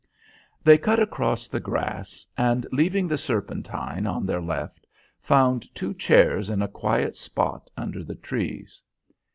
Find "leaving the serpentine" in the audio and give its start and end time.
2.71-4.07